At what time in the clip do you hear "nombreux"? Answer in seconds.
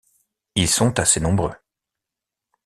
1.19-1.53